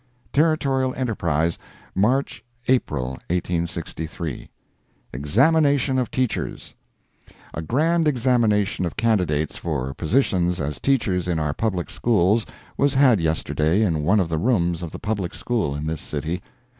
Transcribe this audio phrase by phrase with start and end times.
[0.33, 1.59] Territorial Enterprise,
[1.93, 4.49] March—April, 1863
[5.13, 6.73] EXAMINATION OF TEACHERS
[7.53, 13.21] A grand examination of candidates for positions as teachers in our public schools was had
[13.21, 16.41] yesterday in one of the rooms of the Public School in this city.